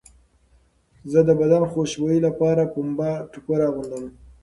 زه 1.11 1.19
د 1.27 1.29
بدن 1.39 1.63
خوشبویۍ 1.71 2.19
لپاره 2.27 2.71
پنبه 2.73 3.09
ټوکر 3.31 3.59
اغوندم. 3.67 4.03